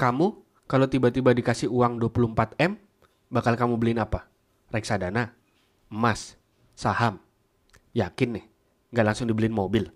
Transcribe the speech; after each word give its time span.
Kamu 0.00 0.32
kalau 0.64 0.88
tiba-tiba 0.88 1.36
dikasih 1.36 1.68
uang 1.68 2.00
24M, 2.00 2.72
bakal 3.28 3.52
kamu 3.52 3.76
beliin 3.76 4.00
apa? 4.00 4.32
Reksadana, 4.72 5.36
emas, 5.92 6.40
saham. 6.72 7.20
Yakin 7.92 8.40
nih, 8.40 8.44
nggak 8.96 9.04
langsung 9.04 9.28
dibeliin 9.28 9.52
mobil. 9.52 9.92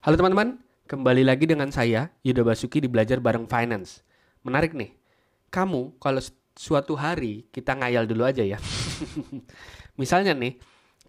Halo 0.00 0.16
teman-teman, 0.16 0.64
kembali 0.88 1.28
lagi 1.28 1.44
dengan 1.44 1.68
saya, 1.68 2.16
Yuda 2.24 2.48
Basuki 2.48 2.80
di 2.80 2.88
Belajar 2.88 3.20
Bareng 3.20 3.44
Finance. 3.44 4.00
Menarik 4.40 4.72
nih, 4.72 4.96
kamu 5.52 6.00
kalau 6.00 6.24
suatu 6.56 6.96
hari, 6.96 7.44
kita 7.52 7.76
ngayal 7.76 8.08
dulu 8.08 8.24
aja 8.24 8.40
ya. 8.40 8.56
Misalnya 10.00 10.32
nih, 10.32 10.56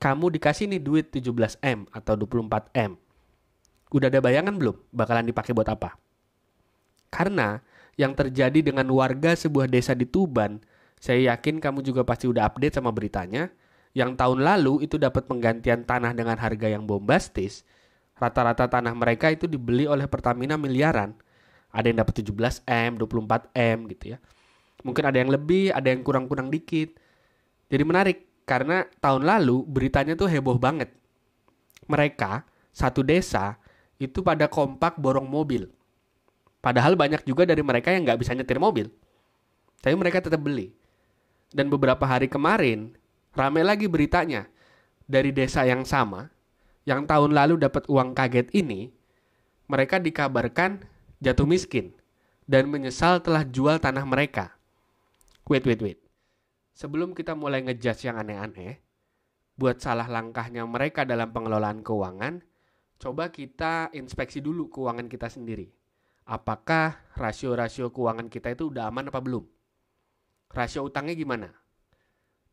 kamu 0.01 0.35
dikasih 0.39 0.69
nih 0.69 0.81
duit 0.81 1.05
17M 1.11 1.87
atau 1.91 2.13
24M. 2.19 2.99
Udah 3.95 4.07
ada 4.11 4.19
bayangan 4.19 4.55
belum 4.55 4.75
bakalan 4.91 5.25
dipakai 5.27 5.55
buat 5.55 5.69
apa? 5.71 5.95
Karena 7.13 7.63
yang 7.95 8.11
terjadi 8.11 8.59
dengan 8.59 8.85
warga 8.91 9.31
sebuah 9.37 9.71
desa 9.71 9.95
di 9.95 10.03
Tuban, 10.03 10.59
saya 10.99 11.31
yakin 11.31 11.63
kamu 11.63 11.79
juga 11.85 12.03
pasti 12.03 12.27
udah 12.27 12.43
update 12.43 12.75
sama 12.75 12.91
beritanya, 12.91 13.53
yang 13.95 14.19
tahun 14.19 14.43
lalu 14.43 14.83
itu 14.83 14.99
dapat 14.99 15.23
penggantian 15.31 15.87
tanah 15.87 16.11
dengan 16.11 16.35
harga 16.35 16.67
yang 16.67 16.83
bombastis, 16.83 17.63
Rata-rata 18.15 18.71
tanah 18.71 18.95
mereka 18.95 19.27
itu 19.27 19.43
dibeli 19.43 19.83
oleh 19.91 20.07
Pertamina 20.07 20.55
miliaran. 20.55 21.11
Ada 21.75 21.91
yang 21.91 21.99
dapat 21.99 22.23
17M, 22.23 22.95
24M 22.95 23.91
gitu 23.91 24.15
ya. 24.15 24.17
Mungkin 24.87 25.03
ada 25.03 25.19
yang 25.19 25.27
lebih, 25.27 25.75
ada 25.75 25.91
yang 25.91 25.99
kurang-kurang 25.99 26.47
dikit. 26.47 26.95
Jadi 27.67 27.83
menarik 27.83 28.23
karena 28.45 28.85
tahun 29.01 29.25
lalu 29.25 29.65
beritanya 29.65 30.13
tuh 30.13 30.29
heboh 30.29 30.61
banget. 30.61 30.93
Mereka 31.89 32.45
satu 32.69 33.01
desa 33.01 33.57
itu 33.97 34.21
pada 34.21 34.45
kompak 34.45 34.97
borong 35.01 35.25
mobil. 35.25 35.69
Padahal 36.61 36.97
banyak 36.97 37.25
juga 37.25 37.45
dari 37.45 37.61
mereka 37.61 37.93
yang 37.93 38.05
nggak 38.05 38.21
bisa 38.21 38.33
nyetir 38.33 38.57
mobil. 38.57 38.89
Tapi 39.81 39.93
mereka 39.93 40.21
tetap 40.21 40.41
beli. 40.41 40.73
Dan 41.53 41.69
beberapa 41.69 42.01
hari 42.09 42.25
kemarin, 42.25 42.97
rame 43.37 43.61
lagi 43.61 43.85
beritanya. 43.85 44.49
Dari 45.05 45.29
desa 45.29 45.61
yang 45.61 45.85
sama, 45.85 46.33
yang 46.89 47.05
tahun 47.05 47.37
lalu 47.37 47.61
dapat 47.61 47.85
uang 47.85 48.17
kaget 48.17 48.49
ini, 48.57 48.89
mereka 49.69 50.01
dikabarkan 50.01 50.81
jatuh 51.21 51.45
miskin 51.45 51.93
dan 52.49 52.69
menyesal 52.69 53.21
telah 53.21 53.45
jual 53.45 53.77
tanah 53.77 54.05
mereka. 54.05 54.53
Wait, 55.45 55.65
wait, 55.65 55.81
wait. 55.81 56.04
Sebelum 56.75 57.15
kita 57.15 57.33
mulai 57.39 57.63
ngejudge 57.63 58.11
yang 58.11 58.19
aneh-aneh, 58.19 58.83
buat 59.55 59.79
salah 59.79 60.11
langkahnya 60.11 60.67
mereka 60.67 61.07
dalam 61.07 61.31
pengelolaan 61.31 61.79
keuangan, 61.79 62.43
coba 62.99 63.31
kita 63.31 63.95
inspeksi 63.95 64.43
dulu 64.43 64.67
keuangan 64.67 65.07
kita 65.07 65.31
sendiri. 65.31 65.71
Apakah 66.27 67.15
rasio-rasio 67.15 67.95
keuangan 67.95 68.27
kita 68.27 68.51
itu 68.51 68.67
udah 68.67 68.91
aman 68.91 69.07
apa 69.07 69.23
belum? 69.23 69.47
Rasio 70.51 70.83
utangnya 70.83 71.15
gimana? 71.15 71.49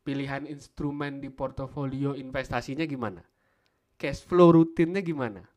Pilihan 0.07 0.47
instrumen 0.47 1.19
di 1.19 1.27
portofolio 1.27 2.15
investasinya 2.15 2.87
gimana? 2.87 3.23
cash 4.03 4.27
flow 4.27 4.51
rutinnya 4.51 4.99
gimana? 4.99 5.47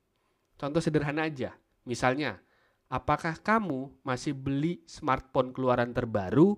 Contoh 0.55 0.79
sederhana 0.79 1.27
aja. 1.27 1.59
Misalnya, 1.83 2.39
apakah 2.87 3.35
kamu 3.43 3.91
masih 4.07 4.39
beli 4.39 4.87
smartphone 4.87 5.51
keluaran 5.51 5.91
terbaru 5.91 6.55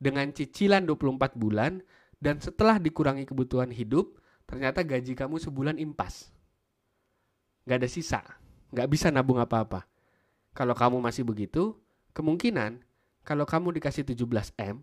dengan 0.00 0.32
cicilan 0.32 0.88
24 0.88 1.36
bulan 1.36 1.84
dan 2.16 2.40
setelah 2.40 2.80
dikurangi 2.80 3.28
kebutuhan 3.28 3.68
hidup, 3.68 4.16
ternyata 4.48 4.80
gaji 4.80 5.12
kamu 5.12 5.36
sebulan 5.36 5.76
impas. 5.76 6.32
Gak 7.68 7.84
ada 7.84 7.88
sisa, 7.88 8.24
gak 8.72 8.88
bisa 8.88 9.12
nabung 9.12 9.38
apa-apa. 9.38 9.84
Kalau 10.56 10.74
kamu 10.74 10.98
masih 10.98 11.22
begitu, 11.22 11.76
kemungkinan 12.16 12.80
kalau 13.22 13.44
kamu 13.44 13.76
dikasih 13.78 14.02
17M, 14.02 14.80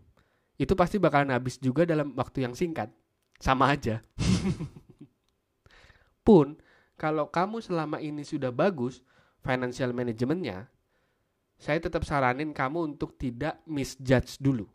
itu 0.61 0.73
pasti 0.77 1.01
bakalan 1.01 1.33
habis 1.33 1.57
juga 1.57 1.83
dalam 1.83 2.13
waktu 2.15 2.45
yang 2.45 2.53
singkat. 2.53 2.93
Sama 3.41 3.73
aja. 3.73 4.01
pun 6.27 6.59
kalau 6.99 7.31
kamu 7.31 7.63
selama 7.63 8.03
ini 8.03 8.27
sudah 8.27 8.51
bagus 8.51 8.99
financial 9.39 9.95
manajemennya, 9.95 10.67
saya 11.55 11.79
tetap 11.79 12.03
saranin 12.03 12.51
kamu 12.51 12.91
untuk 12.91 13.15
tidak 13.15 13.63
misjudge 13.63 14.35
dulu. 14.43 14.67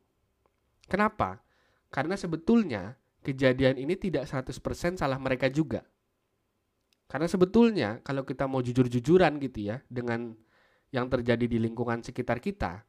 Kenapa? 0.92 1.40
Karena 1.88 2.20
sebetulnya 2.20 3.00
kejadian 3.24 3.80
ini 3.80 3.96
tidak 3.96 4.28
100% 4.28 5.00
salah 5.00 5.16
mereka 5.16 5.48
juga. 5.48 5.80
Karena 7.08 7.24
sebetulnya 7.24 8.04
kalau 8.04 8.28
kita 8.28 8.44
mau 8.44 8.60
jujur-jujuran 8.60 9.40
gitu 9.40 9.72
ya 9.72 9.80
dengan 9.88 10.36
yang 10.92 11.08
terjadi 11.08 11.48
di 11.48 11.56
lingkungan 11.56 12.04
sekitar 12.04 12.44
kita, 12.44 12.84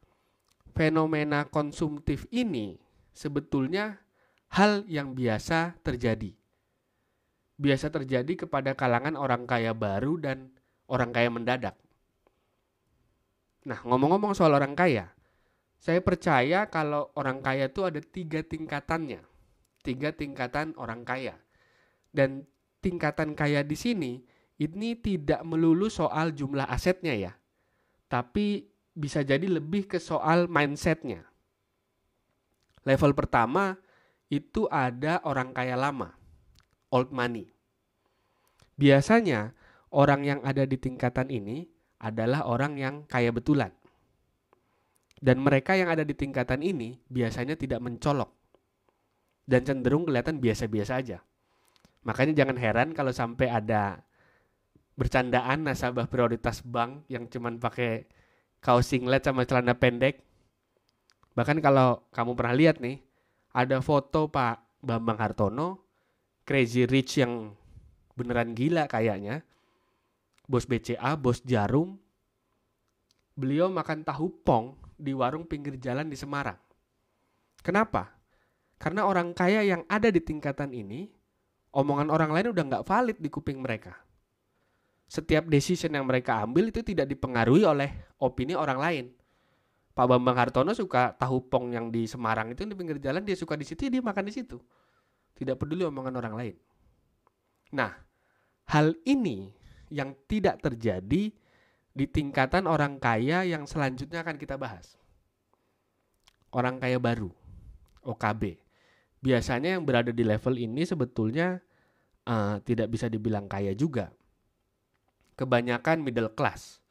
fenomena 0.76 1.48
konsumtif 1.48 2.28
ini 2.28 2.76
sebetulnya 3.16 4.04
hal 4.52 4.84
yang 4.84 5.16
biasa 5.16 5.80
terjadi 5.80 6.36
biasa 7.54 7.90
terjadi 7.90 8.46
kepada 8.46 8.74
kalangan 8.74 9.14
orang 9.14 9.46
kaya 9.46 9.70
baru 9.74 10.18
dan 10.18 10.50
orang 10.90 11.14
kaya 11.14 11.30
mendadak. 11.30 11.76
Nah, 13.64 13.80
ngomong-ngomong 13.80 14.36
soal 14.36 14.52
orang 14.52 14.76
kaya, 14.76 15.14
saya 15.84 16.00
percaya 16.00 16.64
kalau 16.72 17.12
orang 17.12 17.44
kaya 17.44 17.68
itu 17.68 17.84
ada 17.84 18.00
tiga 18.00 18.40
tingkatannya. 18.40 19.20
Tiga 19.84 20.16
tingkatan 20.16 20.72
orang 20.80 21.04
kaya. 21.04 21.36
Dan 22.08 22.48
tingkatan 22.80 23.36
kaya 23.36 23.60
di 23.60 23.76
sini, 23.76 24.24
ini 24.56 24.96
tidak 24.96 25.44
melulu 25.44 25.92
soal 25.92 26.32
jumlah 26.32 26.64
asetnya 26.72 27.12
ya. 27.12 27.32
Tapi 28.08 28.64
bisa 28.96 29.20
jadi 29.28 29.44
lebih 29.44 29.84
ke 29.84 30.00
soal 30.00 30.48
mindsetnya. 30.48 31.28
Level 32.88 33.12
pertama 33.12 33.76
itu 34.32 34.64
ada 34.72 35.20
orang 35.28 35.52
kaya 35.52 35.76
lama 35.76 36.16
old 36.88 37.12
money. 37.12 37.52
Biasanya 38.80 39.52
orang 39.92 40.24
yang 40.24 40.40
ada 40.48 40.64
di 40.64 40.80
tingkatan 40.80 41.28
ini 41.28 41.68
adalah 42.00 42.48
orang 42.48 42.80
yang 42.80 42.94
kaya 43.04 43.28
betulan. 43.36 43.83
Dan 45.20 45.40
mereka 45.40 45.78
yang 45.78 45.88
ada 45.88 46.02
di 46.02 46.12
tingkatan 46.12 46.60
ini 46.60 47.00
biasanya 47.06 47.54
tidak 47.54 47.80
mencolok 47.80 48.30
dan 49.44 49.60
cenderung 49.64 50.08
kelihatan 50.08 50.40
biasa-biasa 50.40 50.92
aja. 51.00 51.18
Makanya 52.04 52.32
jangan 52.36 52.56
heran 52.60 52.88
kalau 52.92 53.12
sampai 53.12 53.48
ada 53.48 54.04
bercandaan 54.94 55.66
nasabah 55.66 56.06
prioritas 56.06 56.60
bank 56.62 57.08
yang 57.08 57.26
cuman 57.28 57.58
pakai 57.58 58.08
kaos 58.60 58.88
singlet 58.88 59.24
sama 59.24 59.44
celana 59.48 59.76
pendek. 59.76 60.24
Bahkan 61.34 61.58
kalau 61.60 62.06
kamu 62.14 62.32
pernah 62.36 62.54
lihat 62.54 62.76
nih, 62.78 63.00
ada 63.52 63.80
foto 63.80 64.28
Pak 64.30 64.84
Bambang 64.84 65.18
Hartono 65.18 65.82
Crazy 66.44 66.84
Rich 66.84 67.24
yang 67.24 67.56
beneran 68.14 68.52
gila 68.52 68.84
kayaknya. 68.86 69.42
Bos 70.44 70.68
BCA, 70.68 71.16
bos 71.16 71.40
jarum. 71.40 71.96
Beliau 73.34 73.72
makan 73.72 74.04
tahu 74.04 74.30
pong 74.44 74.76
di 74.94 75.12
warung 75.12 75.44
pinggir 75.44 75.76
jalan 75.78 76.06
di 76.08 76.16
Semarang. 76.16 76.58
Kenapa? 77.60 78.14
Karena 78.76 79.08
orang 79.08 79.32
kaya 79.32 79.64
yang 79.64 79.86
ada 79.88 80.12
di 80.12 80.20
tingkatan 80.20 80.74
ini, 80.74 81.08
omongan 81.72 82.12
orang 82.12 82.30
lain 82.34 82.52
udah 82.52 82.64
nggak 82.68 82.86
valid 82.86 83.16
di 83.18 83.28
kuping 83.32 83.62
mereka. 83.62 83.96
Setiap 85.08 85.46
decision 85.46 85.94
yang 85.94 86.08
mereka 86.08 86.42
ambil 86.42 86.68
itu 86.68 86.82
tidak 86.82 87.06
dipengaruhi 87.06 87.62
oleh 87.64 87.90
opini 88.18 88.56
orang 88.56 88.78
lain. 88.80 89.04
Pak 89.94 90.10
Bambang 90.10 90.34
Hartono 90.34 90.74
suka 90.74 91.14
tahu 91.14 91.46
pong 91.46 91.70
yang 91.70 91.86
di 91.94 92.10
Semarang 92.10 92.50
itu 92.50 92.66
di 92.66 92.74
pinggir 92.74 92.98
jalan 92.98 93.22
dia 93.22 93.38
suka 93.38 93.54
di 93.54 93.62
situ 93.62 93.86
dia 93.86 94.02
makan 94.02 94.26
di 94.26 94.34
situ 94.34 94.58
tidak 95.34 95.60
peduli 95.60 95.82
omongan 95.84 96.14
orang 96.14 96.34
lain. 96.38 96.56
Nah, 97.74 97.90
hal 98.70 98.94
ini 99.02 99.50
yang 99.90 100.14
tidak 100.30 100.62
terjadi 100.62 101.34
di 101.94 102.10
tingkatan 102.10 102.66
orang 102.66 102.98
kaya 102.98 103.46
yang 103.46 103.70
selanjutnya 103.70 104.26
akan 104.26 104.34
kita 104.34 104.58
bahas. 104.58 104.98
Orang 106.50 106.82
kaya 106.82 106.98
baru, 106.98 107.30
OKB. 108.02 108.58
Biasanya 109.22 109.78
yang 109.78 109.86
berada 109.86 110.10
di 110.10 110.26
level 110.26 110.58
ini 110.58 110.84
sebetulnya 110.84 111.62
uh, 112.26 112.60
tidak 112.66 112.92
bisa 112.92 113.06
dibilang 113.06 113.46
kaya 113.46 113.72
juga. 113.72 114.10
Kebanyakan 115.38 116.02
middle 116.02 116.34
class. 116.34 116.82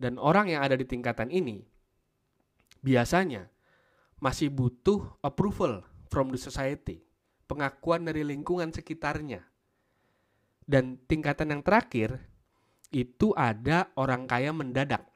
Dan 0.00 0.16
orang 0.16 0.48
yang 0.48 0.64
ada 0.64 0.76
di 0.76 0.88
tingkatan 0.88 1.28
ini 1.28 1.60
biasanya 2.80 3.52
masih 4.16 4.48
butuh 4.48 5.20
approval 5.20 5.84
from 6.08 6.32
the 6.32 6.40
society 6.40 7.04
pengakuan 7.50 8.06
dari 8.06 8.22
lingkungan 8.22 8.70
sekitarnya. 8.70 9.42
Dan 10.70 11.02
tingkatan 11.10 11.50
yang 11.50 11.66
terakhir 11.66 12.29
itu 12.90 13.30
ada 13.38 13.90
orang 13.94 14.26
kaya 14.26 14.50
mendadak. 14.50 15.06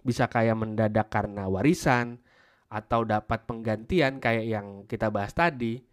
Bisa 0.00 0.28
kaya 0.28 0.56
mendadak 0.56 1.12
karena 1.12 1.48
warisan 1.48 2.20
atau 2.66 3.06
dapat 3.06 3.44
penggantian 3.44 4.18
kayak 4.18 4.46
yang 4.48 4.66
kita 4.88 5.12
bahas 5.12 5.36
tadi. 5.36 5.84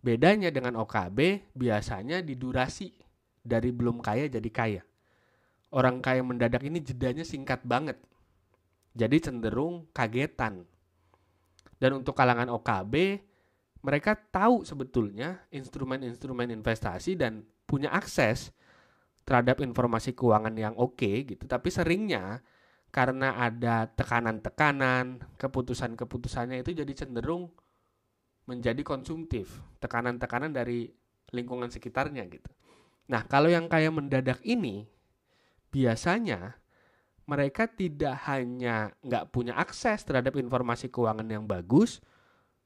Bedanya 0.00 0.54
dengan 0.54 0.78
OKB 0.80 1.50
biasanya 1.56 2.22
di 2.22 2.38
durasi 2.38 2.94
dari 3.42 3.70
belum 3.74 4.00
kaya 4.00 4.30
jadi 4.30 4.50
kaya. 4.50 4.82
Orang 5.74 6.00
kaya 6.00 6.22
mendadak 6.22 6.62
ini 6.62 6.80
jedanya 6.80 7.26
singkat 7.26 7.60
banget. 7.66 7.98
Jadi 8.96 9.16
cenderung 9.20 9.90
kagetan. 9.92 10.64
Dan 11.76 12.00
untuk 12.00 12.16
kalangan 12.16 12.48
OKB, 12.48 13.20
mereka 13.84 14.16
tahu 14.16 14.64
sebetulnya 14.64 15.44
instrumen-instrumen 15.52 16.48
investasi 16.48 17.18
dan 17.18 17.44
punya 17.68 17.92
akses 17.92 18.56
terhadap 19.26 19.58
informasi 19.58 20.14
keuangan 20.14 20.54
yang 20.54 20.78
oke 20.78 20.96
okay, 20.96 21.26
gitu. 21.26 21.44
Tapi 21.50 21.68
seringnya 21.68 22.40
karena 22.94 23.36
ada 23.36 23.90
tekanan-tekanan, 23.92 25.20
keputusan-keputusannya 25.36 26.62
itu 26.62 26.72
jadi 26.72 26.92
cenderung 26.94 27.50
menjadi 28.46 28.80
konsumtif, 28.86 29.60
tekanan-tekanan 29.82 30.54
dari 30.54 30.88
lingkungan 31.34 31.68
sekitarnya 31.68 32.24
gitu. 32.30 32.48
Nah, 33.10 33.26
kalau 33.26 33.50
yang 33.50 33.66
kayak 33.66 33.90
mendadak 33.90 34.38
ini 34.46 34.86
biasanya 35.74 36.54
mereka 37.26 37.66
tidak 37.66 38.22
hanya 38.30 38.94
nggak 39.02 39.34
punya 39.34 39.58
akses 39.58 40.06
terhadap 40.06 40.38
informasi 40.38 40.86
keuangan 40.86 41.26
yang 41.26 41.44
bagus, 41.44 41.98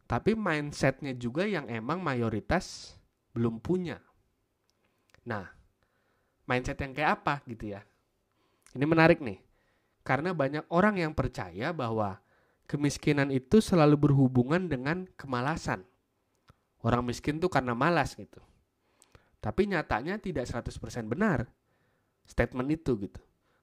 tapi 0.04 0.36
mindsetnya 0.36 1.16
juga 1.16 1.48
yang 1.48 1.64
emang 1.72 2.04
mayoritas 2.04 2.94
belum 3.32 3.56
punya. 3.64 4.04
Nah, 5.24 5.59
mindset 6.50 6.82
yang 6.82 6.90
kayak 6.90 7.22
apa 7.22 7.46
gitu 7.46 7.78
ya? 7.78 7.86
Ini 8.74 8.82
menarik 8.82 9.22
nih, 9.22 9.38
karena 10.02 10.34
banyak 10.34 10.66
orang 10.74 10.98
yang 10.98 11.14
percaya 11.14 11.70
bahwa 11.70 12.18
kemiskinan 12.66 13.30
itu 13.30 13.62
selalu 13.62 14.10
berhubungan 14.10 14.66
dengan 14.66 15.06
kemalasan. 15.14 15.86
Orang 16.82 17.06
miskin 17.06 17.38
tuh 17.38 17.50
karena 17.52 17.78
malas 17.78 18.18
gitu. 18.18 18.42
Tapi 19.38 19.70
nyatanya 19.70 20.18
tidak 20.18 20.50
100% 20.50 21.06
benar 21.06 21.46
statement 22.26 22.68
itu 22.70 22.94
gitu. 23.00 23.20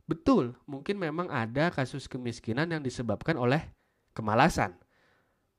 Betul, 0.08 0.56
mungkin 0.68 1.00
memang 1.00 1.28
ada 1.28 1.72
kasus 1.72 2.08
kemiskinan 2.08 2.72
yang 2.72 2.80
disebabkan 2.80 3.36
oleh 3.36 3.64
kemalasan. 4.16 4.76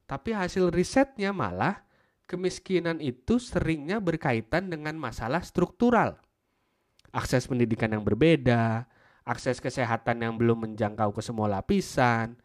Tapi 0.09 0.33
hasil 0.33 0.73
risetnya 0.73 1.37
malah 1.37 1.85
kemiskinan 2.25 3.01
itu 3.01 3.37
seringnya 3.37 4.01
berkaitan 4.01 4.73
dengan 4.73 4.97
masalah 4.97 5.45
struktural. 5.45 6.17
Akses 7.09 7.49
pendidikan 7.49 7.89
yang 7.89 8.05
berbeda, 8.05 8.85
akses 9.29 9.61
kesehatan 9.61 10.25
yang 10.25 10.35
belum 10.37 10.69
menjangkau 10.69 11.13
ke 11.13 11.21
semua 11.21 11.49
lapisan, 11.49 12.37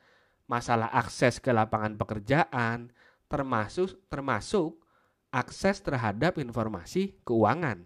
masalah 0.48 0.92
akses 0.92 1.40
ke 1.40 1.52
lapangan 1.56 1.96
pekerjaan, 1.96 2.92
termasuk 3.32 3.96
termasuk 4.12 4.76
akses 5.32 5.80
terhadap 5.80 6.36
informasi 6.38 7.16
keuangan. 7.24 7.84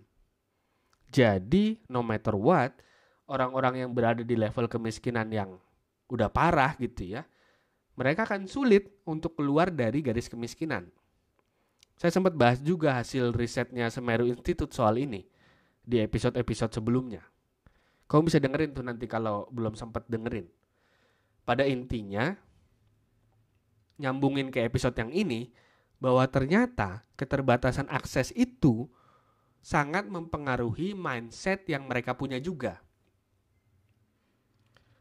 Jadi, 1.07 1.79
no 1.87 2.03
matter 2.03 2.35
what, 2.35 2.75
orang-orang 3.29 3.85
yang 3.85 3.91
berada 3.93 4.25
di 4.25 4.35
level 4.35 4.67
kemiskinan 4.67 5.31
yang 5.31 5.55
udah 6.11 6.27
parah 6.27 6.75
gitu 6.75 7.15
ya, 7.15 7.23
mereka 7.95 8.27
akan 8.27 8.45
sulit 8.45 8.91
untuk 9.07 9.39
keluar 9.39 9.71
dari 9.71 10.03
garis 10.03 10.27
kemiskinan. 10.27 10.89
Saya 11.97 12.13
sempat 12.13 12.37
bahas 12.37 12.61
juga 12.61 12.93
hasil 12.93 13.33
risetnya 13.33 13.89
Semeru 13.89 14.29
Institute 14.29 14.69
soal 14.69 15.01
ini 15.01 15.25
di 15.87 16.03
episode-episode 16.03 16.75
sebelumnya. 16.75 17.23
Kamu 18.11 18.27
bisa 18.27 18.43
dengerin 18.43 18.75
tuh 18.75 18.83
nanti 18.83 19.07
kalau 19.07 19.47
belum 19.55 19.79
sempat 19.79 20.03
dengerin. 20.11 20.51
Pada 21.47 21.63
intinya, 21.63 22.35
nyambungin 23.95 24.51
ke 24.51 24.67
episode 24.67 24.99
yang 24.99 25.11
ini, 25.15 25.47
bahwa 26.03 26.27
ternyata 26.27 27.07
keterbatasan 27.15 27.87
akses 27.87 28.35
itu 28.35 28.91
sangat 29.63 30.11
mempengaruhi 30.11 30.91
mindset 30.91 31.63
yang 31.71 31.87
mereka 31.87 32.19
punya 32.19 32.35
juga. 32.43 32.83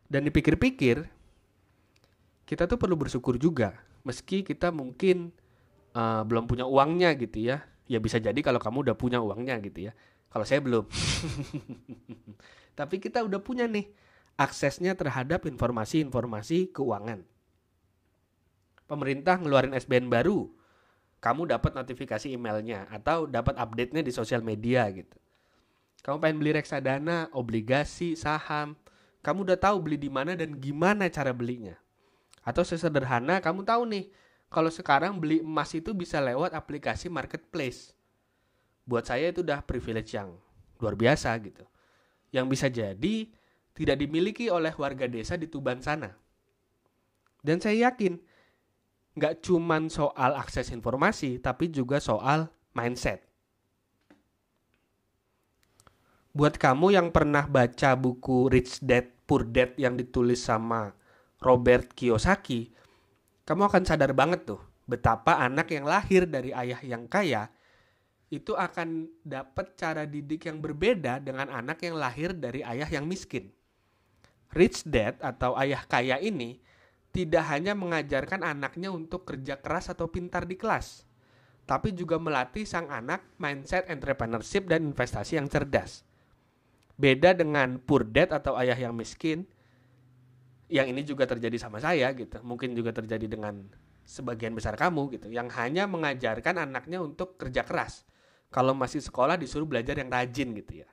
Dan 0.07 0.31
dipikir-pikir, 0.31 1.03
kita 2.47 2.71
tuh 2.71 2.79
perlu 2.79 2.95
bersyukur 2.95 3.35
juga 3.43 3.75
meski 4.07 4.47
kita 4.47 4.71
mungkin 4.71 5.35
uh, 5.99 6.23
belum 6.23 6.47
punya 6.47 6.63
uangnya 6.63 7.19
gitu 7.19 7.43
ya 7.51 7.67
ya 7.91 7.99
bisa 7.99 8.23
jadi 8.23 8.39
kalau 8.39 8.63
kamu 8.63 8.87
udah 8.87 8.97
punya 8.97 9.19
uangnya 9.19 9.59
gitu 9.67 9.91
ya 9.91 9.93
kalau 10.31 10.45
saya 10.45 10.61
belum. 10.61 10.85
Tapi 12.79 12.97
kita 13.01 13.25
udah 13.25 13.41
punya 13.41 13.65
nih 13.65 13.89
aksesnya 14.37 14.93
terhadap 14.95 15.49
informasi-informasi 15.49 16.77
keuangan. 16.77 17.25
Pemerintah 18.87 19.41
ngeluarin 19.41 19.75
SBN 19.75 20.13
baru 20.13 20.53
kamu 21.19 21.51
dapat 21.51 21.75
notifikasi 21.75 22.31
emailnya 22.31 22.87
atau 22.93 23.27
dapat 23.27 23.57
update-nya 23.59 24.05
di 24.05 24.13
sosial 24.13 24.45
media 24.45 24.87
gitu. 24.93 25.17
Kamu 26.05 26.23
pengen 26.23 26.39
beli 26.39 26.55
reksadana 26.55 27.33
obligasi 27.35 28.15
saham 28.15 28.79
kamu 29.27 29.43
udah 29.43 29.59
tahu 29.59 29.83
beli 29.83 29.99
di 29.99 30.07
mana 30.07 30.39
dan 30.39 30.55
gimana 30.55 31.11
cara 31.11 31.35
belinya. 31.35 31.75
Atau 32.47 32.63
sesederhana 32.63 33.43
kamu 33.43 33.67
tahu 33.67 33.83
nih, 33.91 34.07
kalau 34.47 34.71
sekarang 34.71 35.19
beli 35.19 35.43
emas 35.43 35.75
itu 35.75 35.91
bisa 35.91 36.23
lewat 36.23 36.55
aplikasi 36.55 37.11
marketplace. 37.11 37.96
Buat 38.87 39.11
saya 39.11 39.35
itu 39.35 39.43
udah 39.43 39.67
privilege 39.67 40.15
yang 40.15 40.31
luar 40.79 40.95
biasa 40.95 41.35
gitu. 41.43 41.67
Yang 42.31 42.47
bisa 42.55 42.67
jadi 42.71 43.17
tidak 43.77 43.97
dimiliki 43.99 44.49
oleh 44.49 44.71
warga 44.79 45.11
desa 45.11 45.35
di 45.35 45.51
Tuban 45.51 45.83
sana. 45.83 46.15
Dan 47.43 47.59
saya 47.59 47.91
yakin 47.91 48.17
nggak 49.19 49.43
cuman 49.43 49.91
soal 49.91 50.39
akses 50.39 50.71
informasi, 50.71 51.43
tapi 51.43 51.69
juga 51.69 51.99
soal 51.99 52.49
mindset. 52.73 53.27
Buat 56.37 56.61
kamu 56.61 56.93
yang 56.93 57.09
pernah 57.11 57.49
baca 57.49 57.97
buku 57.97 58.53
Rich 58.53 58.85
Dad 58.85 59.09
Poor 59.27 59.43
Dad 59.43 59.75
yang 59.75 59.99
ditulis 59.99 60.39
sama 60.39 60.95
Robert 61.43 61.91
Kiyosaki, 61.97 62.71
kamu 63.43 63.67
akan 63.67 63.83
sadar 63.83 64.15
banget 64.15 64.47
tuh 64.47 64.63
betapa 64.87 65.43
anak 65.43 65.75
yang 65.75 65.83
lahir 65.83 66.31
dari 66.31 66.55
ayah 66.55 66.79
yang 66.87 67.11
kaya 67.11 67.51
itu 68.27 68.59
akan 68.59 69.07
dapat 69.23 69.79
cara 69.79 70.03
didik 70.03 70.51
yang 70.51 70.59
berbeda 70.59 71.23
dengan 71.23 71.47
anak 71.47 71.79
yang 71.87 71.95
lahir 71.95 72.35
dari 72.35 72.67
ayah 72.67 72.91
yang 72.91 73.07
miskin. 73.07 73.55
Rich 74.51 74.87
dad 74.89 75.19
atau 75.23 75.55
ayah 75.59 75.83
kaya 75.87 76.19
ini 76.19 76.59
tidak 77.15 77.47
hanya 77.49 77.73
mengajarkan 77.79 78.43
anaknya 78.43 78.91
untuk 78.91 79.25
kerja 79.25 79.57
keras 79.63 79.95
atau 79.95 80.11
pintar 80.11 80.45
di 80.45 80.59
kelas, 80.59 81.07
tapi 81.65 81.95
juga 81.95 82.19
melatih 82.19 82.67
sang 82.67 82.91
anak 82.91 83.23
mindset 83.39 83.87
entrepreneurship 83.87 84.67
dan 84.67 84.85
investasi 84.91 85.39
yang 85.39 85.47
cerdas. 85.47 86.03
Beda 86.99 87.37
dengan 87.37 87.79
poor 87.79 88.03
dad 88.09 88.33
atau 88.35 88.57
ayah 88.59 88.77
yang 88.77 88.97
miskin, 88.97 89.47
yang 90.67 90.91
ini 90.91 91.07
juga 91.07 91.31
terjadi 91.31 91.55
sama 91.63 91.79
saya 91.79 92.11
gitu 92.15 92.43
mungkin 92.43 92.75
juga 92.75 92.91
terjadi 92.91 93.27
dengan 93.31 93.71
sebagian 94.07 94.55
besar 94.55 94.75
kamu 94.75 95.15
gitu 95.19 95.31
yang 95.31 95.47
hanya 95.55 95.87
mengajarkan 95.87 96.63
anaknya 96.63 96.99
untuk 97.03 97.39
kerja 97.39 97.63
keras 97.63 98.03
kalau 98.57 98.73
masih 98.73 99.05
sekolah 99.05 99.37
disuruh 99.37 99.69
belajar 99.69 100.01
yang 100.01 100.09
rajin 100.09 100.57
gitu 100.57 100.81
ya 100.81 100.89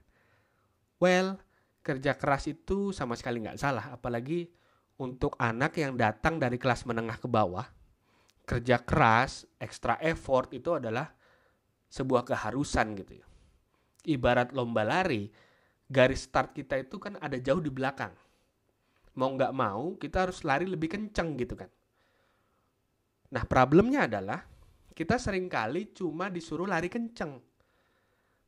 well 1.00 1.40
kerja 1.80 2.20
keras 2.20 2.52
itu 2.52 2.92
sama 2.92 3.16
sekali 3.16 3.40
nggak 3.40 3.56
salah 3.56 3.96
apalagi 3.96 4.52
untuk 5.00 5.40
anak 5.40 5.80
yang 5.80 5.96
datang 5.96 6.36
dari 6.36 6.60
kelas 6.60 6.84
menengah 6.84 7.16
ke 7.16 7.28
bawah 7.32 7.64
kerja 8.44 8.84
keras 8.84 9.48
extra 9.56 9.96
effort 10.04 10.52
itu 10.52 10.76
adalah 10.76 11.08
sebuah 11.88 12.28
keharusan 12.28 13.00
gitu 13.00 13.24
ya 13.24 13.28
ibarat 14.12 14.52
lomba 14.52 14.84
lari 14.84 15.32
garis 15.88 16.28
start 16.28 16.52
kita 16.52 16.84
itu 16.84 17.00
kan 17.00 17.16
ada 17.24 17.40
jauh 17.40 17.64
di 17.64 17.72
belakang 17.72 18.12
mau 19.14 19.30
nggak 19.30 19.54
mau 19.54 19.94
kita 19.98 20.28
harus 20.30 20.42
lari 20.42 20.66
lebih 20.66 20.90
kenceng 20.90 21.38
gitu 21.38 21.54
kan. 21.54 21.70
Nah 23.34 23.44
problemnya 23.46 24.10
adalah 24.10 24.42
kita 24.94 25.18
sering 25.18 25.50
kali 25.50 25.94
cuma 25.94 26.30
disuruh 26.30 26.70
lari 26.70 26.90
kenceng. 26.90 27.42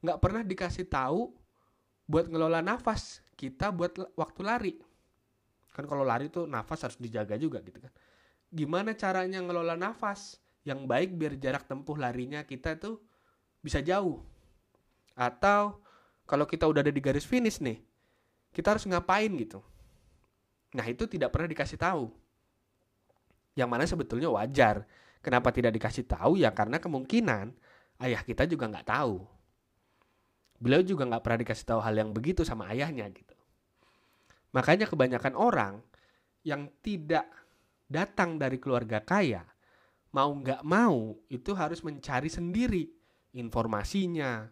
Nggak 0.05 0.21
pernah 0.21 0.45
dikasih 0.45 0.85
tahu 0.85 1.33
buat 2.05 2.29
ngelola 2.29 2.61
nafas 2.61 3.25
kita 3.33 3.73
buat 3.73 3.97
waktu 4.13 4.41
lari. 4.45 4.73
Kan 5.73 5.89
kalau 5.89 6.05
lari 6.05 6.29
tuh 6.29 6.45
nafas 6.45 6.85
harus 6.85 6.97
dijaga 7.01 7.35
juga 7.41 7.59
gitu 7.65 7.81
kan. 7.81 7.89
Gimana 8.53 8.93
caranya 8.93 9.41
ngelola 9.41 9.73
nafas 9.73 10.37
yang 10.61 10.85
baik 10.85 11.17
biar 11.17 11.35
jarak 11.41 11.65
tempuh 11.65 11.97
larinya 11.97 12.45
kita 12.45 12.77
tuh 12.77 13.01
bisa 13.65 13.81
jauh. 13.81 14.21
Atau 15.17 15.81
kalau 16.29 16.45
kita 16.45 16.69
udah 16.69 16.85
ada 16.85 16.93
di 16.93 17.01
garis 17.01 17.25
finish 17.25 17.57
nih, 17.57 17.81
kita 18.53 18.77
harus 18.77 18.85
ngapain 18.85 19.29
gitu. 19.41 19.59
Nah 20.77 20.85
itu 20.85 21.09
tidak 21.09 21.33
pernah 21.33 21.49
dikasih 21.49 21.81
tahu. 21.81 22.13
Yang 23.57 23.69
mana 23.71 23.83
sebetulnya 23.89 24.29
wajar. 24.29 24.85
Kenapa 25.25 25.49
tidak 25.49 25.73
dikasih 25.73 26.05
tahu? 26.05 26.37
Ya 26.37 26.53
karena 26.53 26.77
kemungkinan 26.77 27.49
ayah 28.05 28.21
kita 28.21 28.45
juga 28.45 28.69
nggak 28.69 28.85
tahu. 28.85 29.34
Beliau 30.55 30.81
juga 30.81 31.03
nggak 31.03 31.23
pernah 31.23 31.39
dikasih 31.43 31.65
tahu 31.67 31.79
hal 31.83 31.95
yang 31.95 32.11
begitu 32.15 32.47
sama 32.47 32.71
ayahnya 32.71 33.11
gitu. 33.11 33.35
Makanya 34.55 34.87
kebanyakan 34.87 35.35
orang 35.35 35.83
yang 36.47 36.71
tidak 36.79 37.27
datang 37.91 38.39
dari 38.39 38.55
keluarga 38.55 39.03
kaya, 39.03 39.43
mau 40.15 40.31
nggak 40.31 40.63
mau 40.63 41.19
itu 41.27 41.51
harus 41.51 41.83
mencari 41.83 42.31
sendiri 42.31 42.87
informasinya, 43.35 44.47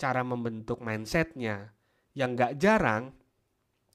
cara 0.00 0.24
membentuk 0.24 0.80
mindsetnya. 0.80 1.68
Yang 2.12 2.30
nggak 2.36 2.52
jarang 2.60 3.04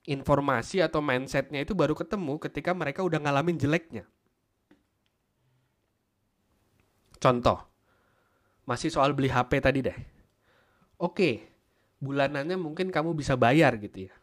informasi 0.09 0.81
atau 0.81 1.01
mindsetnya 1.05 1.61
itu 1.61 1.77
baru 1.77 1.93
ketemu 1.93 2.41
ketika 2.41 2.73
mereka 2.73 3.05
udah 3.05 3.21
ngalamin 3.21 3.57
jeleknya. 3.57 4.05
Contoh, 7.17 7.65
masih 8.65 8.93
soal 8.93 9.13
beli 9.17 9.29
HP 9.29 9.57
tadi 9.61 9.81
deh. 9.81 10.16
Oke, 10.97 11.45
bulanannya 12.01 12.57
mungkin 12.57 12.89
kamu 12.89 13.13
bisa 13.13 13.37
bayar 13.37 13.77
gitu 13.77 14.09
ya. 14.09 14.13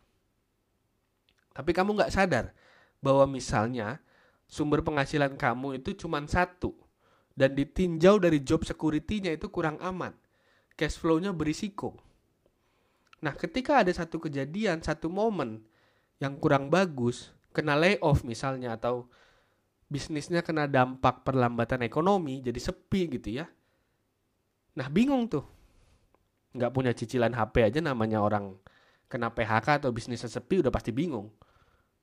Tapi 1.54 1.70
kamu 1.70 1.94
nggak 1.94 2.10
sadar 2.10 2.50
bahwa 2.98 3.30
misalnya 3.30 4.02
sumber 4.50 4.82
penghasilan 4.82 5.38
kamu 5.38 5.78
itu 5.78 5.94
cuma 5.94 6.18
satu 6.26 6.74
dan 7.38 7.54
ditinjau 7.54 8.18
dari 8.18 8.42
job 8.42 8.66
security-nya 8.66 9.34
itu 9.34 9.46
kurang 9.50 9.78
aman. 9.78 10.14
Cash 10.74 10.98
flow-nya 10.98 11.30
berisiko. 11.30 11.94
Nah, 13.22 13.38
ketika 13.38 13.86
ada 13.86 13.94
satu 13.94 14.18
kejadian, 14.18 14.82
satu 14.82 15.06
momen 15.06 15.62
yang 16.18 16.34
kurang 16.42 16.66
bagus, 16.66 17.30
kena 17.54 17.78
layoff 17.78 18.26
misalnya 18.26 18.74
atau 18.74 19.06
bisnisnya 19.86 20.42
kena 20.42 20.66
dampak 20.66 21.22
perlambatan 21.22 21.86
ekonomi, 21.86 22.42
jadi 22.42 22.58
sepi 22.58 23.14
gitu 23.14 23.38
ya. 23.38 23.46
Nah, 24.74 24.90
bingung 24.90 25.30
tuh. 25.30 25.53
Nggak 26.54 26.70
punya 26.70 26.92
cicilan 26.94 27.34
HP 27.34 27.66
aja 27.66 27.80
namanya 27.82 28.22
orang 28.22 28.54
kena 29.10 29.30
PHK 29.30 29.84
atau 29.84 29.90
bisnisnya 29.94 30.30
sepi 30.30 30.62
udah 30.62 30.72
pasti 30.74 30.90
bingung. 30.90 31.30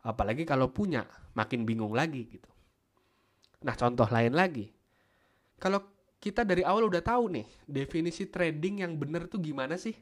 Apalagi 0.01 0.48
kalau 0.48 0.72
punya, 0.74 1.05
makin 1.38 1.63
bingung 1.67 1.93
lagi 1.93 2.25
gitu. 2.25 2.50
Nah, 3.62 3.77
contoh 3.77 4.10
lain 4.10 4.34
lagi. 4.34 4.74
Kalau 5.62 5.86
kita 6.17 6.41
dari 6.41 6.65
awal 6.65 6.89
udah 6.89 7.03
tahu 7.05 7.29
nih, 7.38 7.46
definisi 7.70 8.25
trading 8.25 8.81
yang 8.81 8.98
bener 8.98 9.29
tuh 9.29 9.38
gimana 9.38 9.77
sih? 9.77 9.93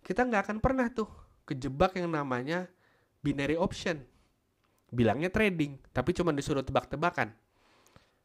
Kita 0.00 0.24
nggak 0.24 0.42
akan 0.48 0.58
pernah 0.64 0.88
tuh 0.88 1.08
kejebak 1.44 2.00
yang 2.00 2.08
namanya 2.08 2.70
binary 3.20 3.58
option. 3.58 4.00
Bilangnya 4.88 5.28
trading, 5.28 5.76
tapi 5.92 6.16
cuma 6.16 6.32
disuruh 6.32 6.64
tebak-tebakan. 6.64 7.34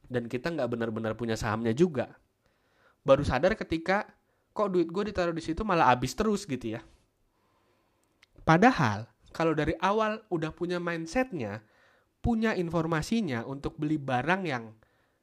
Dan 0.08 0.32
kita 0.32 0.54
nggak 0.54 0.70
benar-benar 0.72 1.18
punya 1.20 1.36
sahamnya 1.36 1.76
juga. 1.76 2.16
Baru 3.02 3.26
sadar 3.26 3.58
ketika 3.58 4.08
kok 4.52 4.70
duit 4.72 4.88
gue 4.92 5.04
ditaruh 5.12 5.36
di 5.36 5.44
situ 5.44 5.64
malah 5.64 5.92
habis 5.92 6.12
terus 6.16 6.44
gitu 6.44 6.78
ya. 6.78 6.82
Padahal 8.44 9.08
kalau 9.32 9.56
dari 9.56 9.76
awal 9.80 10.20
udah 10.28 10.52
punya 10.52 10.78
mindsetnya, 10.78 11.64
punya 12.20 12.52
informasinya 12.54 13.48
untuk 13.48 13.80
beli 13.80 13.96
barang 13.96 14.44
yang 14.44 14.76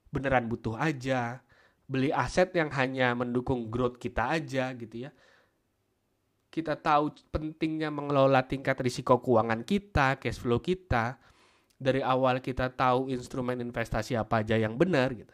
beneran 0.09 0.49
butuh 0.49 0.81
aja, 0.81 1.45
beli 1.85 2.09
aset 2.09 2.53
yang 2.57 2.73
hanya 2.73 3.13
mendukung 3.13 3.69
growth 3.69 4.01
kita 4.01 4.33
aja 4.33 4.73
gitu 4.77 5.09
ya. 5.09 5.11
Kita 6.49 6.81
tahu 6.81 7.13
pentingnya 7.29 7.93
mengelola 7.93 8.49
tingkat 8.49 8.81
risiko 8.81 9.21
keuangan 9.21 9.63
kita, 9.63 10.17
cash 10.17 10.41
flow 10.41 10.65
kita. 10.65 11.21
Dari 11.79 12.03
awal 12.03 12.43
kita 12.43 12.75
tahu 12.75 13.07
instrumen 13.13 13.63
investasi 13.63 14.19
apa 14.19 14.43
aja 14.43 14.59
yang 14.59 14.75
benar 14.75 15.15
gitu. 15.15 15.31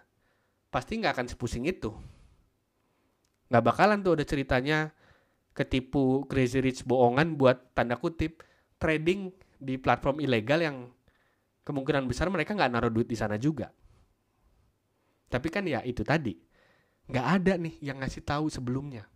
Pasti 0.69 1.01
nggak 1.01 1.15
akan 1.17 1.27
sepusing 1.31 1.65
itu. 1.65 1.95
Nggak 3.49 3.65
bakalan 3.65 3.99
tuh 4.01 4.17
ada 4.17 4.25
ceritanya 4.25 4.79
ketipu 5.55 6.27
crazy 6.27 6.59
rich 6.59 6.83
bohongan 6.83 7.39
buat 7.39 7.73
tanda 7.77 7.95
kutip 7.95 8.43
trading 8.81 9.31
di 9.57 9.79
platform 9.79 10.19
ilegal 10.21 10.61
yang 10.61 10.77
kemungkinan 11.65 12.05
besar 12.05 12.29
mereka 12.29 12.53
nggak 12.53 12.71
naruh 12.71 12.93
duit 12.93 13.09
di 13.09 13.17
sana 13.17 13.41
juga. 13.41 13.73
Tapi 15.31 15.49
kan 15.49 15.65
ya 15.65 15.81
itu 15.83 16.05
tadi, 16.05 16.37
nggak 17.09 17.27
ada 17.41 17.53
nih 17.57 17.75
yang 17.81 17.99
ngasih 17.99 18.23
tahu 18.23 18.53
sebelumnya. 18.53 19.09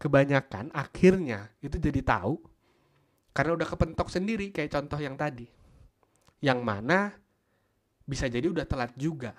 Kebanyakan 0.00 0.74
akhirnya 0.74 1.54
itu 1.62 1.78
jadi 1.78 2.02
tahu 2.02 2.34
karena 3.30 3.54
udah 3.54 3.68
kepentok 3.68 4.08
sendiri 4.10 4.50
kayak 4.50 4.72
contoh 4.74 4.98
yang 4.98 5.14
tadi. 5.14 5.46
Yang 6.42 6.58
mana 6.66 7.14
bisa 8.02 8.26
jadi 8.26 8.50
udah 8.50 8.66
telat 8.66 8.90
juga. 8.98 9.36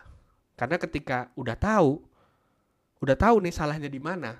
Karena 0.55 0.79
ketika 0.79 1.33
udah 1.36 1.57
tahu, 1.60 2.00
udah 3.03 3.19
tahu 3.19 3.43
nih 3.43 3.51
salahnya 3.51 3.91
di 3.91 4.00
mana, 4.00 4.39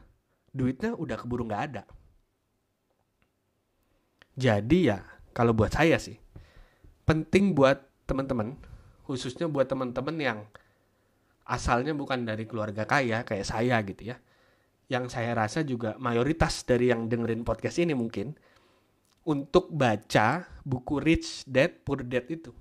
duitnya 0.56 0.96
udah 0.96 1.20
keburu 1.20 1.44
nggak 1.44 1.64
ada. 1.68 1.84
Jadi 4.40 4.88
ya, 4.88 5.04
kalau 5.36 5.52
buat 5.52 5.76
saya 5.76 6.00
sih, 6.00 6.16
penting 7.04 7.52
buat 7.52 7.84
teman-teman, 8.08 8.56
khususnya 9.04 9.52
buat 9.52 9.68
teman-teman 9.68 10.16
yang 10.16 10.40
asalnya 11.44 11.92
bukan 11.92 12.24
dari 12.24 12.48
keluarga 12.48 12.88
kaya 12.88 13.28
kayak 13.28 13.44
saya 13.44 13.84
gitu 13.84 14.16
ya. 14.16 14.18
Yang 14.88 15.20
saya 15.20 15.36
rasa 15.36 15.68
juga 15.68 16.00
mayoritas 16.00 16.64
dari 16.64 16.88
yang 16.88 17.12
dengerin 17.12 17.44
podcast 17.44 17.84
ini 17.84 17.92
mungkin 17.92 18.32
untuk 19.28 19.72
baca 19.76 20.48
buku 20.64 21.04
Rich 21.04 21.48
Dad 21.52 21.84
Poor 21.84 22.04
Dad 22.08 22.32
itu. 22.32 22.56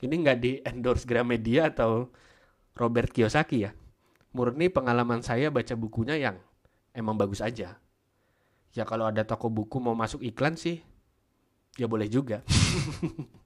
Ini 0.00 0.12
nggak 0.12 0.38
di 0.40 0.60
endorse 0.64 1.04
Gramedia 1.04 1.72
atau 1.72 2.08
Robert 2.76 3.12
Kiyosaki 3.12 3.64
ya. 3.64 3.72
Murni 4.30 4.70
pengalaman 4.70 5.26
saya 5.26 5.50
baca 5.50 5.74
bukunya 5.74 6.14
yang 6.14 6.38
emang 6.94 7.18
bagus 7.18 7.42
aja 7.42 7.82
ya 8.70 8.84
kalau 8.86 9.10
ada 9.10 9.26
toko 9.26 9.50
buku 9.50 9.82
mau 9.82 9.98
masuk 9.98 10.22
iklan 10.22 10.54
sih 10.54 10.78
ya 11.74 11.90
boleh 11.90 12.06
juga 12.06 12.46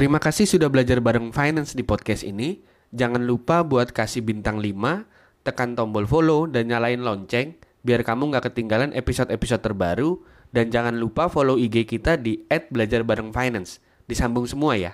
Terima 0.00 0.16
kasih 0.16 0.48
sudah 0.48 0.72
belajar 0.72 0.96
bareng 1.04 1.28
finance 1.28 1.76
di 1.76 1.84
podcast 1.84 2.24
ini. 2.24 2.64
Jangan 2.88 3.20
lupa 3.20 3.60
buat 3.60 3.92
kasih 3.92 4.24
bintang 4.24 4.56
5, 4.56 5.44
tekan 5.44 5.76
tombol 5.76 6.08
follow 6.08 6.48
dan 6.48 6.72
nyalain 6.72 7.04
lonceng 7.04 7.60
biar 7.84 8.00
kamu 8.00 8.32
nggak 8.32 8.48
ketinggalan 8.48 8.96
episode-episode 8.96 9.60
terbaru 9.60 10.24
dan 10.56 10.72
jangan 10.72 10.96
lupa 10.96 11.28
follow 11.28 11.60
IG 11.60 11.84
kita 11.84 12.16
di 12.16 12.48
@belajarbarengfinance. 12.48 13.84
Disambung 14.08 14.48
semua 14.48 14.80
ya. 14.80 14.88